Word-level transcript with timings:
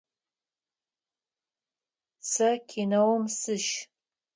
Сэ 2.29 2.49
кинэум 2.69 3.23
сыщ. 3.39 3.67